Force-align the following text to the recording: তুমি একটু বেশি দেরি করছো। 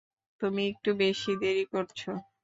তুমি 0.41 0.61
একটু 0.71 0.89
বেশি 0.99 1.31
দেরি 1.41 1.65
করছো। 1.73 2.11